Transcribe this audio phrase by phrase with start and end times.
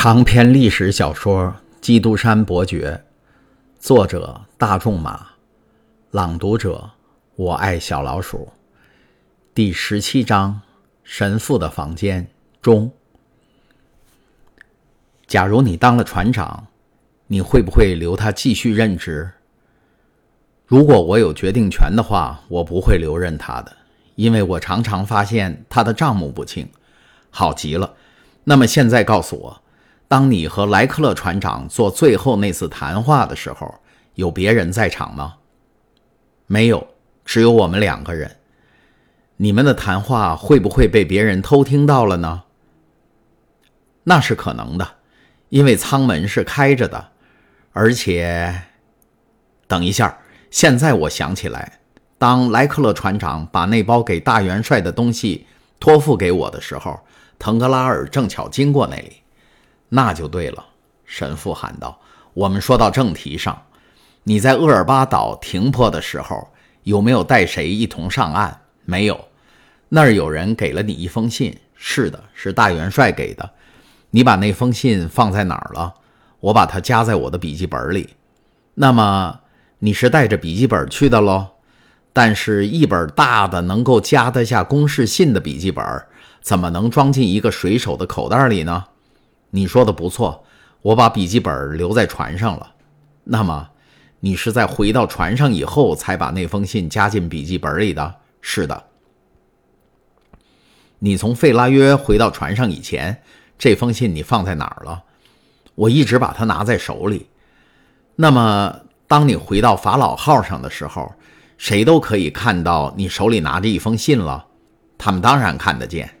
[0.00, 1.42] 长篇历史小说
[1.80, 3.02] 《基督山伯爵》，
[3.84, 5.30] 作者大仲马，
[6.12, 6.88] 朗读者
[7.34, 8.48] 我爱小老鼠。
[9.52, 10.60] 第十七章：
[11.02, 12.28] 神父的房间
[12.62, 12.92] 中。
[15.26, 16.68] 假如你当了船长，
[17.26, 19.28] 你会不会留他继续任职？
[20.64, 23.76] 如果我有决定权的话，我不会留任他的，
[24.14, 26.68] 因为我常常发现他的账目不清。
[27.30, 27.94] 好极了，
[28.44, 29.62] 那么现在告诉我。
[30.08, 33.74] 当你和莱克勒船长做最后那次谈话的时候，
[34.14, 35.34] 有别人在场吗？
[36.46, 36.88] 没有，
[37.26, 38.36] 只有我们两个人。
[39.36, 42.44] 你们的谈话会不会被别人偷听到了呢？
[44.04, 44.96] 那是可能的，
[45.50, 47.12] 因为舱门是开着的，
[47.72, 48.62] 而且……
[49.66, 50.18] 等一下，
[50.50, 51.80] 现在我想起来，
[52.16, 55.46] 当莱克勒船长把那包给大元帅的东西
[55.78, 56.98] 托付给我的时候，
[57.38, 59.18] 腾格拉尔正巧经过那里。
[59.88, 60.64] 那就对了，
[61.04, 61.98] 神父喊道
[62.34, 63.62] ：“我们说到正题上，
[64.22, 66.48] 你在厄尔巴岛停泊的时候，
[66.82, 68.60] 有没有带谁一同上岸？
[68.84, 69.28] 没有。
[69.88, 73.50] 那儿有人给了你一封信，是的，是大元帅给的。
[74.10, 75.94] 你把那封信放在哪儿了？
[76.40, 78.10] 我把它夹在我的笔记本里。
[78.74, 79.40] 那么
[79.78, 81.46] 你是带着笔记本去的喽？
[82.12, 85.84] 但是，一本大的能够夹得下公事信的笔记本，
[86.42, 88.84] 怎么能装进一个水手的口袋里呢？”
[89.50, 90.44] 你说的不错，
[90.82, 92.74] 我把笔记本留在船上了。
[93.24, 93.70] 那么，
[94.20, 98.14] 你是在回到船上以后才把那封信加进笔记本里的？
[98.40, 98.84] 是的。
[100.98, 103.22] 你从费拉约回到船上以前，
[103.56, 105.04] 这封信你放在哪儿了？
[105.74, 107.28] 我一直把它拿在手里。
[108.16, 111.14] 那么，当你回到法老号上的时候，
[111.56, 114.44] 谁都可以看到你手里拿着一封信了。
[114.98, 116.17] 他们当然看得见。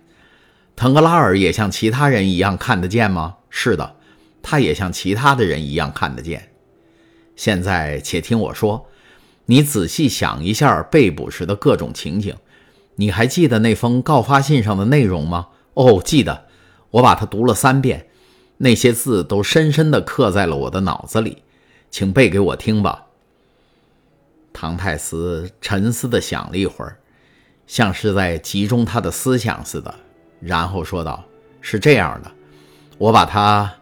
[0.78, 3.38] 腾格拉尔也像其他人一样看得见吗？
[3.50, 3.96] 是的，
[4.40, 6.52] 他也像其他的人一样看得见。
[7.34, 8.86] 现在，且听我说，
[9.46, 12.36] 你仔细想一下被捕时的各种情景。
[12.94, 15.48] 你还记得那封告发信上的内容吗？
[15.74, 16.46] 哦，记得，
[16.90, 18.06] 我把它读了三遍，
[18.58, 21.38] 那些字都深深地刻在了我的脑子里。
[21.90, 23.06] 请背给我听吧。
[24.52, 26.98] 唐泰斯沉思地想了一会儿，
[27.66, 29.92] 像是在集中他的思想似的。
[30.40, 31.24] 然后说道
[31.60, 32.30] ：“是这样的，
[32.96, 33.72] 我把它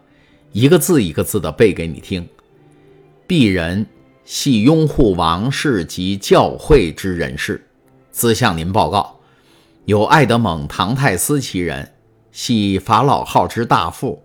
[0.51, 2.27] 一个字一个字的背给你听。
[3.27, 3.85] 鄙人
[4.25, 7.67] 系拥护王室及教会之人士，
[8.11, 9.19] 兹向您报告：
[9.85, 11.93] 有爱德蒙·唐泰斯其人，
[12.31, 14.23] 系法老号之大副，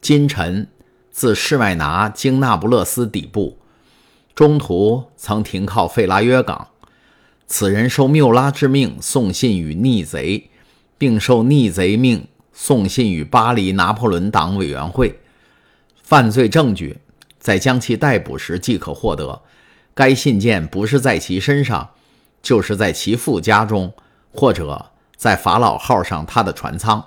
[0.00, 0.66] 今臣
[1.10, 3.58] 自世外拿经那不勒斯底部，
[4.34, 6.68] 中途曾停靠费拉约港。
[7.46, 10.50] 此人受缪拉之命送信与逆贼。”
[10.98, 15.18] 并受逆贼命送信与巴黎拿破仑党委员会，
[16.02, 16.98] 犯罪证据
[17.38, 19.40] 在将其逮捕时即可获得。
[19.94, 21.90] 该信件不是在其身上，
[22.42, 23.92] 就是在其父家中，
[24.32, 27.04] 或者在法老号上他的船舱。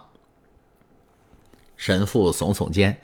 [1.76, 2.98] 神父耸耸肩，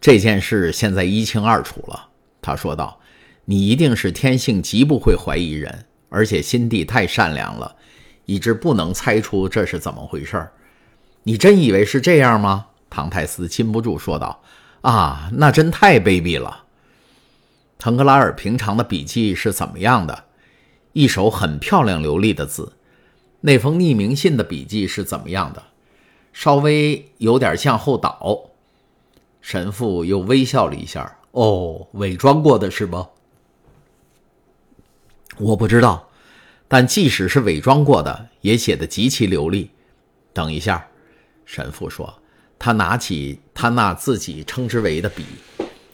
[0.00, 2.08] 这件事现在一清二楚了。
[2.40, 3.00] 他说道
[3.46, 7.76] ：“你一定是天性极不会怀疑人，而且心地太善良了。”
[8.26, 10.52] 以致不能猜出这是怎么回事儿，
[11.22, 12.66] 你真以为是这样吗？
[12.90, 14.42] 唐泰斯禁不住说道
[14.82, 16.64] ：“啊，那真太卑鄙了。”
[17.78, 20.24] 腾格拉尔平常的笔记是怎么样的？
[20.92, 22.72] 一手很漂亮流利的字。
[23.42, 25.62] 那封匿名信的笔记是怎么样的？
[26.32, 28.50] 稍微有点向后倒。
[29.40, 33.06] 神父又微笑了一下：“哦，伪装过的是不？
[35.38, 36.05] 我不知道。”
[36.68, 39.70] 但即使是伪装过的，也写得极其流利。
[40.32, 40.86] 等一下，
[41.44, 42.20] 神父说，
[42.58, 45.24] 他拿起他那自己称之为的笔，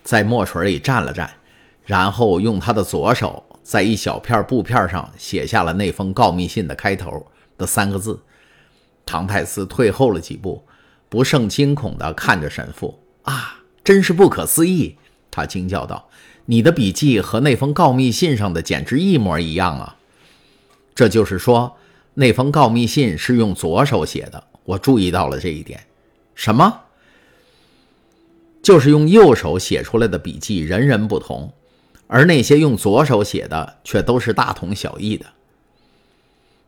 [0.02, 1.28] 在墨水里蘸了蘸，
[1.84, 7.26] 然后用他的左手在一小片布片上写下了那封告密信的开头
[7.58, 8.20] 的三个字。
[9.04, 10.64] 唐泰斯退后了几步，
[11.08, 12.98] 不胜惊恐地看着神父。
[13.22, 14.96] 啊，真是不可思议！
[15.30, 16.08] 他惊叫道
[16.46, 19.96] ：“你的笔记和那封告密信上的简直一模一样啊！”
[20.94, 21.76] 这就是说，
[22.14, 24.44] 那封告密信是用左手写的。
[24.64, 25.84] 我注意到了这一点。
[26.34, 26.80] 什么？
[28.62, 31.52] 就是用右手写出来的笔记，人人不同，
[32.06, 35.26] 而那些用左手写的却都是大同小异的。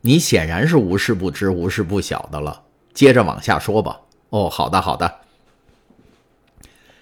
[0.00, 2.62] 你显然是无事不知、无事不晓的了。
[2.92, 4.00] 接着往下说吧。
[4.30, 5.20] 哦，好的，好的。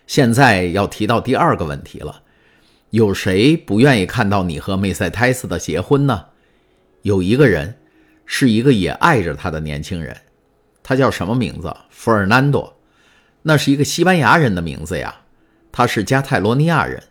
[0.06, 2.22] 现在要提到第二个问题了：
[2.90, 6.26] 有谁不愿意看到你和梅赛泰斯的结婚呢？
[7.02, 7.76] 有一个人，
[8.26, 10.16] 是一个也爱着他的年轻人，
[10.82, 11.74] 他叫什么名字？
[11.90, 12.76] 弗尔南多。
[13.42, 15.22] 那是一个西班牙人的名字呀，
[15.72, 17.02] 他是加泰罗尼亚人。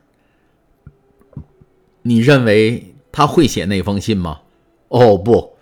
[2.03, 4.39] 你认为他会写那封信吗？
[4.87, 5.57] 哦，不，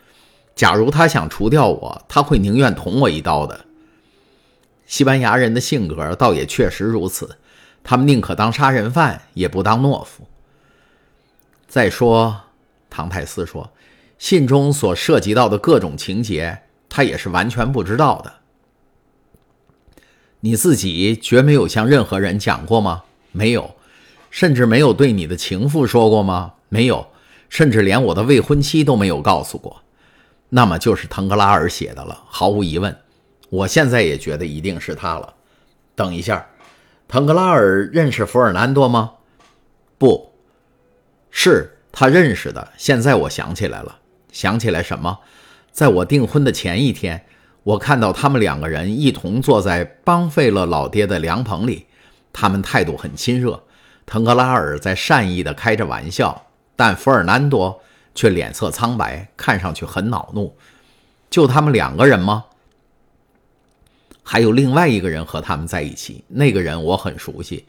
[0.56, 3.66] 假如他想除掉我，他会宁愿捅我一刀的。
[4.86, 7.38] 西班牙人的性格倒也确实如此，
[7.84, 10.28] 他们宁可当杀人犯，也不当懦夫。
[11.68, 12.42] 再说，
[12.90, 13.72] 唐泰斯说，
[14.20, 18.34] 信中所涉及到的各种情节，他也是完全不知道的。
[20.42, 23.06] 你自己绝没有向任何人讲过吗？
[23.32, 23.76] 没有。
[24.32, 26.54] 甚至没有对你的情妇说过吗？
[26.70, 27.08] 没有，
[27.50, 29.82] 甚至连我的未婚妻都没有告诉过。
[30.50, 32.96] 那么就是腾格拉尔写的了，毫无疑问。
[33.50, 35.34] 我现在也觉得一定是他了。
[35.96, 36.48] 等一下，
[37.08, 39.14] 腾格拉尔认识弗尔南多吗？
[39.98, 40.32] 不
[41.32, 42.72] 是，他认识的。
[42.78, 43.99] 现在我想起来了，
[44.32, 45.20] 想起来什么？
[45.72, 47.26] 在我订婚的前一天，
[47.64, 51.86] 我看到他们两个人一同坐在邦费勒老爹的凉棚里，
[52.34, 53.64] 他们态度很亲热。
[54.06, 57.82] 腾格拉尔在善意地开着玩笑，但弗尔南多
[58.16, 60.58] 却脸色苍白，看上去很恼怒。
[61.30, 62.46] 就他们两个人吗？
[64.24, 67.66] 还有另外一个人和他们在一起，那个人我很熟悉，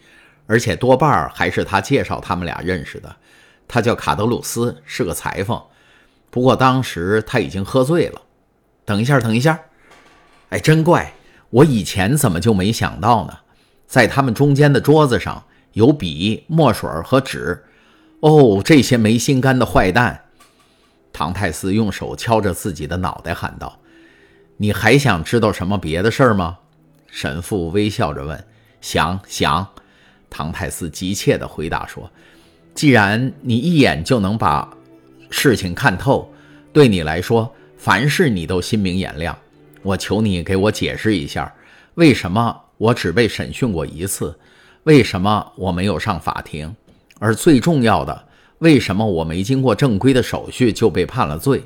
[0.47, 3.15] 而且多半还是他介绍他们俩认识的。
[3.69, 5.63] 他叫卡德鲁斯，是个裁缝。
[6.31, 8.23] 不过当时他已经喝醉了。
[8.85, 9.61] 等一下，等一下，
[10.51, 11.13] 哎，真怪，
[11.51, 13.39] 我以前怎么就没想到呢？
[13.87, 15.45] 在他们中间的桌子上。
[15.75, 17.63] 有笔、墨水和纸，
[18.19, 20.25] 哦，这些没心肝的坏蛋！
[21.13, 23.79] 唐泰斯用手敲着自己的脑袋喊道
[24.59, 26.59] ：“你还想知道什么别的事儿吗？”
[27.07, 28.45] 神父微笑着问。
[28.83, 29.65] “想想。”
[30.29, 32.11] 唐泰斯急切地回答说
[32.75, 34.69] ：“既然你一眼就能把
[35.31, 36.31] 事情看透，
[36.73, 39.37] 对你来说，凡事你都心明眼亮。
[39.83, 41.53] 我求你给我解释一下，
[41.95, 44.39] 为什么我只被审讯过一次？”
[44.85, 46.75] 为什么我没有上法庭？
[47.19, 48.29] 而最重要的，
[48.61, 51.63] 为什么我没经过正规的手续就被判了罪？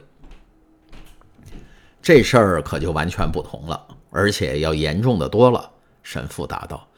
[2.02, 5.70] 这事儿可就完全不同了，而且要严重的多了。
[6.02, 6.88] 神父答道：“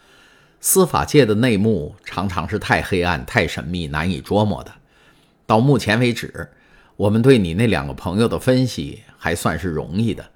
[0.58, 4.72] 司法界的内幕常常是太黑暗、太神秘、难以捉摸的。
[5.46, 6.50] 到目前为止，
[6.96, 10.30] 我们对你那两个朋友的分析还算是容易的。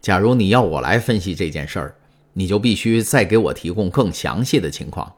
[0.00, 1.94] 假如你要我来分析这件事儿，
[2.32, 5.14] 你就必须再给我提供更详细的情况。”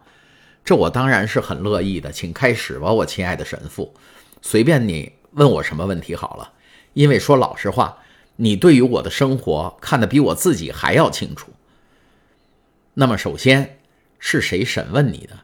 [0.65, 3.95] 这我当然是很乐意的，请开始吧，我亲爱的神父，
[4.43, 6.53] 随便你问我什么问题好了。
[6.93, 7.99] 因为说老实话，
[8.37, 11.53] 你对于我的生活看得比我自己还要清楚。
[12.95, 13.79] 那么，首先
[14.19, 15.41] 是谁审问你的？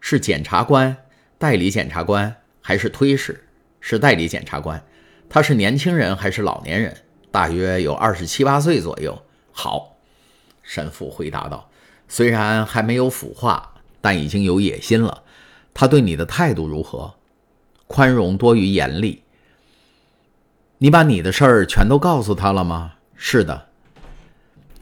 [0.00, 0.96] 是检察官、
[1.38, 3.44] 代理检察官还是推事？
[3.80, 4.82] 是代理检察官。
[5.28, 6.96] 他是年轻人还是老年人？
[7.30, 9.20] 大约有二十七八岁左右。
[9.52, 9.96] 好，
[10.62, 11.68] 神父回答道，
[12.08, 13.66] 虽然还没有腐化。
[14.02, 15.24] 但已经有野心了。
[15.74, 17.12] 他对你的态度如何？
[17.86, 19.22] 宽容多于严厉。
[20.78, 22.94] 你把你的事儿全都告诉他了吗？
[23.14, 23.66] 是的。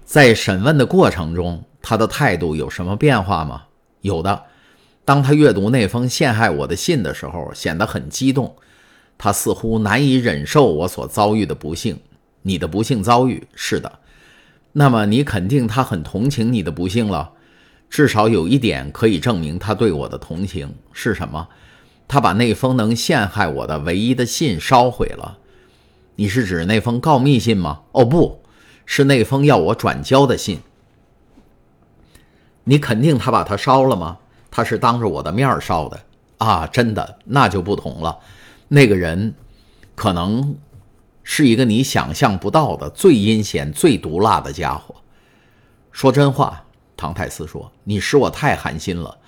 [0.04, 3.64] 在审问的过程中，他的态度有什么变化吗？
[4.02, 4.44] 有的。
[5.04, 8.54] 当他阅读那封陷害我的信的时候，显得很激动。
[9.19, 11.99] 他似乎难以忍受我所遭遇的不幸。
[12.43, 13.99] 你的不幸遭遇，是的。
[14.72, 17.32] 那么你肯定他很同情你的不幸了。
[17.91, 21.48] 至少有一点可以证明他对我的同情是什么？
[22.06, 25.39] 他把那封能陷害我的唯一的信烧毁了。
[26.17, 27.81] 你是指那封告密信吗？
[27.93, 28.43] 哦，不
[28.87, 30.60] 是那封要我转交的信。
[32.65, 34.19] 你肯定他把它烧了吗？
[34.51, 36.01] 他是当着我的面烧的
[36.39, 36.67] 啊！
[36.67, 38.19] 真的，那就不同了。
[38.69, 39.34] 那个人
[39.94, 40.56] 可能
[41.22, 44.94] 是一个你想象不到的最阴险、最毒辣的家伙。
[45.91, 46.65] 说真话。
[47.01, 49.19] 唐泰斯说：“你使我太寒心了。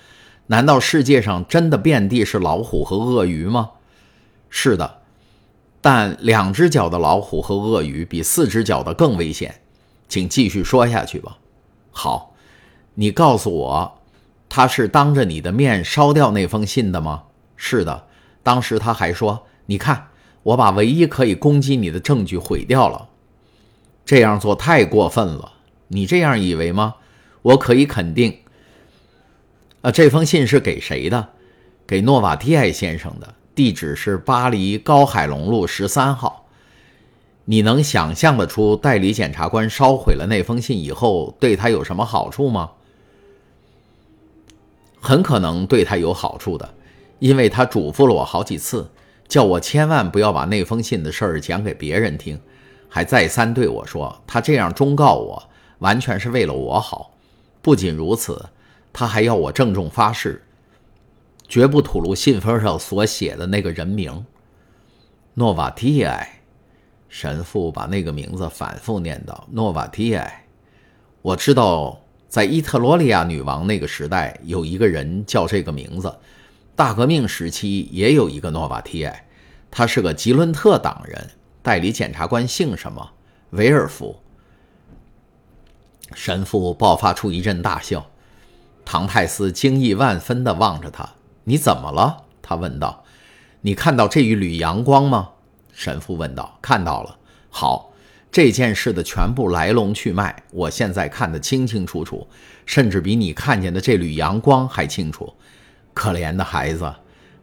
[0.47, 3.71] 难道世界上真的遍地是老虎和鳄鱼吗？
[4.49, 4.99] 是的，
[5.79, 9.61] 但两只脚的老虎和鳄鱼比四只脚的更危险。
[10.09, 11.37] 请继续说下去吧。
[11.91, 12.35] 好，
[12.95, 13.99] 你告诉我，
[14.49, 17.23] 他是当着你的面烧掉那封信的吗？
[17.55, 18.07] 是的。
[18.43, 20.07] 当时他还说：‘你看，
[20.43, 23.09] 我把唯一可以攻击你的证据毁掉了。’
[24.05, 25.53] 这样做太过分了。
[25.89, 26.95] 你这样以为吗？”
[27.43, 28.37] 我可以肯定，
[29.81, 31.29] 啊，这封信是给谁的？
[31.87, 36.45] 给诺瓦蒂埃先生的，地址是巴黎高海龙路十三号。
[37.45, 42.69] 你能想象得出代理检察官烧毁了那封信以后对他有什么好处吗？
[44.99, 46.75] 很可能对他有好处的，
[47.21, 48.89] 因为他嘱咐了我好几次，
[49.27, 52.41] 叫我千万不要把那封信的事儿讲给别人听，
[52.89, 57.13] 还再三对我说，他这样忠告我，完全是为了我好。
[57.61, 58.43] 不仅如此，
[58.91, 60.41] 他还要我郑重发誓，
[61.47, 64.25] 绝不吐露信封上所写的那个人名。
[65.35, 66.41] 诺瓦提埃，
[67.07, 69.39] 神父把那个名字反复念叨。
[69.51, 70.47] 诺瓦提埃，
[71.21, 76.11] 我知道，在伊特罗利亚女王那个时代，有一个人叫这个名字。
[76.81, 79.27] 大革命时期也有一个诺瓦提埃，
[79.69, 81.29] 他是个吉伦特党人。
[81.61, 83.11] 代理检察官姓什么？
[83.51, 84.19] 维尔夫。
[86.15, 88.09] 神父爆发出一阵大笑。
[88.83, 91.07] 唐泰斯惊异万分地望着他
[91.45, 93.05] ：“你怎么了？”他问道。
[93.61, 95.29] “你看到这一缕阳光吗？”
[95.71, 96.57] 神父问道。
[96.63, 97.15] “看到了。
[97.51, 97.93] 好，
[98.31, 102.27] 这件事的全部来龙去脉，我现在看得清清楚楚，
[102.65, 105.31] 甚至比你看见的这缕阳光还清楚。
[105.93, 106.93] 可怜的孩子，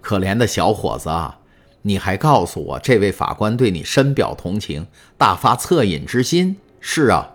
[0.01, 1.39] 可怜的小伙子啊！
[1.83, 4.87] 你还告诉我，这位法官对你深表同情，
[5.17, 6.57] 大发恻隐之心。
[6.81, 7.35] 是啊。”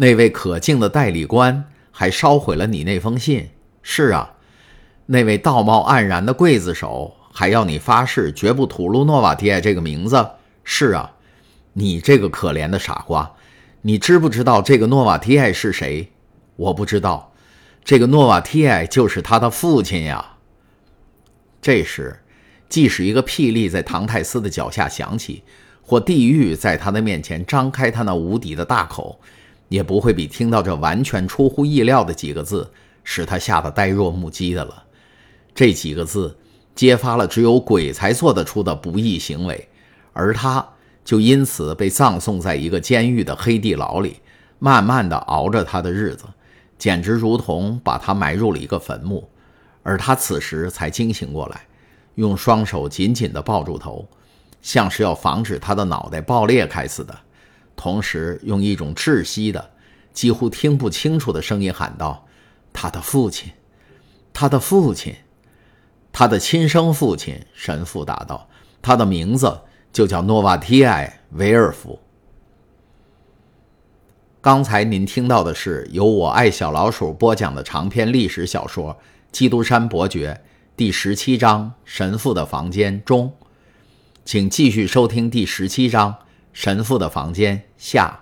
[0.00, 3.50] 那位可敬的代理官还烧毁了你那封信。
[3.82, 4.34] 是啊，
[5.06, 10.24] 那位道貌岸然的刽子手还要你发誓绝不吐露诺瓦提埃这个名字。
[10.62, 11.12] 是啊，
[11.72, 13.34] 你这个可怜的傻瓜，
[13.82, 16.12] 你知不知道这个诺瓦提埃是谁？
[16.56, 17.27] 我不知道，
[17.88, 20.36] 这个诺瓦提埃就是他的父亲呀。
[21.62, 22.20] 这时，
[22.68, 25.42] 即使一个霹雳在唐泰斯的脚下响起，
[25.80, 29.18] 或地狱在他的面前张开他那无底的大口。
[29.70, 32.70] 也不会比听到这完全出乎意料的几个字
[33.04, 34.84] 使他吓得呆若木鸡的了。
[35.54, 36.36] 这几个字
[36.74, 39.66] 揭发了只有鬼才做得出的不义行为，
[40.12, 40.66] 而他
[41.06, 44.16] 就因此被葬送在一个监狱的黑地牢里，
[44.58, 46.26] 慢慢的熬着他的日子，
[46.78, 49.28] 简直如同把他埋入了一个坟墓。
[49.82, 51.62] 而他此时才惊醒过来，
[52.16, 54.06] 用双手紧紧地抱住头，
[54.60, 57.18] 像是要防止他的脑袋爆裂开似的。
[57.74, 59.70] 同时，用一种窒息的、
[60.12, 62.26] 几乎听不清楚的声音喊道
[62.72, 63.52] ：“他的父亲，
[64.32, 65.14] 他的父亲，
[66.12, 68.48] 他的亲生父亲。”神父答道
[68.82, 69.60] ：“他的名字
[69.92, 71.98] 就叫诺瓦提埃·维尔夫。”
[74.48, 78.94] 刚才您听到的是由我爱小老鼠播讲的长篇历史小说
[79.30, 80.40] 《基督山伯爵》
[80.74, 83.30] 第十七章《神父的房间》中，
[84.24, 86.16] 请继续收听第十七章。
[86.54, 88.20] 神父的房间下。